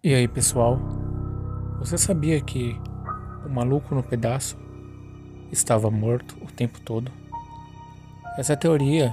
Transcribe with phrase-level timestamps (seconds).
[0.00, 0.78] E aí, pessoal?
[1.80, 2.80] Você sabia que
[3.44, 4.56] o maluco no pedaço
[5.50, 7.10] estava morto o tempo todo?
[8.38, 9.12] Essa teoria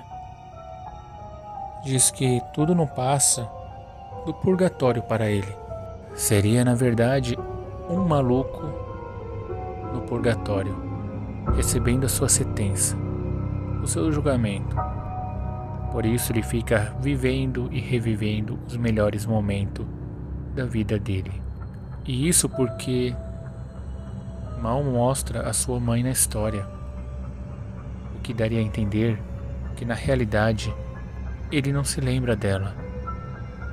[1.84, 3.50] diz que tudo não passa
[4.28, 5.52] do purgatório para ele.
[6.14, 7.36] Seria, na verdade,
[7.90, 8.62] um maluco
[9.92, 10.76] no purgatório,
[11.56, 12.96] recebendo a sua sentença,
[13.82, 14.76] o seu julgamento.
[15.92, 19.84] Por isso ele fica vivendo e revivendo os melhores momentos
[20.56, 21.32] da vida dele.
[22.06, 23.14] E isso porque
[24.62, 26.66] mal mostra a sua mãe na história,
[28.16, 29.22] o que daria a entender
[29.76, 30.74] que na realidade
[31.52, 32.74] ele não se lembra dela,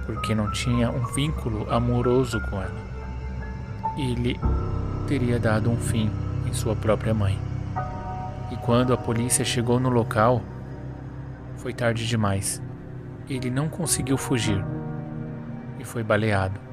[0.05, 2.93] porque não tinha um vínculo amoroso com ela.
[3.97, 4.39] Ele
[5.07, 6.11] teria dado um fim
[6.47, 7.39] em sua própria mãe.
[8.51, 10.43] E quando a polícia chegou no local,
[11.57, 12.61] foi tarde demais.
[13.29, 14.63] Ele não conseguiu fugir
[15.79, 16.72] e foi baleado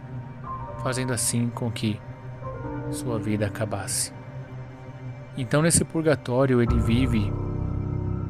[0.82, 2.00] fazendo assim com que
[2.92, 4.14] sua vida acabasse.
[5.38, 7.32] Então, nesse purgatório, ele vive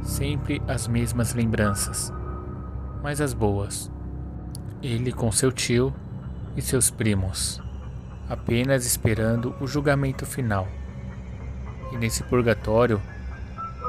[0.02, 2.14] sempre as mesmas lembranças,
[3.02, 3.92] mas as boas.
[4.82, 5.94] Ele com seu tio
[6.56, 7.62] e seus primos,
[8.30, 10.68] apenas esperando o julgamento final.
[11.92, 13.02] E nesse purgatório,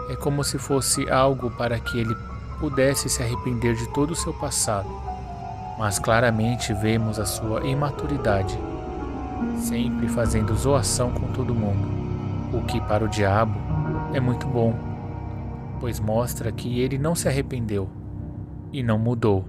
[0.08, 2.16] é como se fosse algo para que ele
[2.58, 5.09] pudesse se arrepender de todo o seu passado
[5.80, 8.54] mas claramente vemos a sua imaturidade,
[9.56, 11.88] sempre fazendo zoação com todo mundo,
[12.54, 13.58] o que para o diabo
[14.12, 14.74] é muito bom,
[15.80, 17.88] pois mostra que ele não se arrependeu
[18.70, 19.42] e não mudou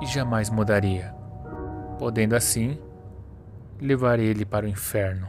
[0.00, 1.12] e jamais mudaria,
[1.98, 2.78] podendo assim
[3.80, 5.26] levar ele para o inferno.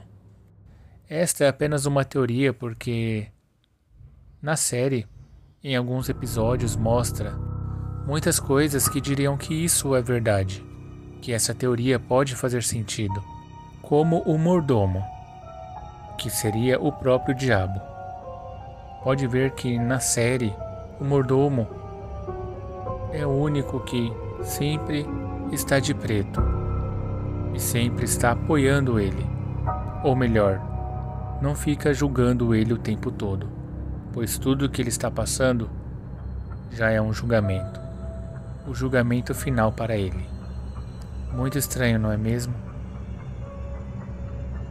[1.09, 3.29] Esta é apenas uma teoria porque
[4.39, 5.07] na série,
[5.63, 7.48] em alguns episódios mostra
[8.09, 10.65] muitas coisas que diriam que isso é verdade,
[11.21, 13.23] que essa teoria pode fazer sentido,
[13.83, 15.03] como o mordomo,
[16.17, 17.79] que seria o próprio diabo.
[19.03, 20.51] Pode ver que na série
[20.99, 21.67] o mordomo
[23.13, 24.11] é o único que
[24.41, 25.05] sempre
[25.51, 26.41] está de preto
[27.53, 29.23] e sempre está apoiando ele,
[30.03, 30.59] ou melhor,
[31.43, 33.47] não fica julgando ele o tempo todo,
[34.11, 35.69] pois tudo que ele está passando
[36.71, 37.88] já é um julgamento
[38.69, 40.29] o julgamento final para ele.
[41.33, 42.53] Muito estranho, não é mesmo?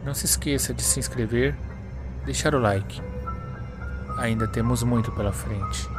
[0.05, 1.53] Não se esqueça de se inscrever,
[2.25, 3.01] deixar o like.
[4.17, 5.98] Ainda temos muito pela frente.